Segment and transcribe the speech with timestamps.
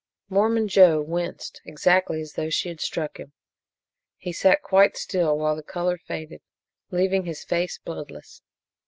[0.29, 3.33] Mormon Joe winced, exactly as though she had struck him.
[4.17, 6.41] He sat quite still while the color faded,
[6.89, 8.41] leaving his face bloodless.